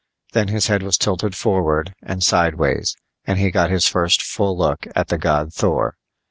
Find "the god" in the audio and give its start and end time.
5.09-5.53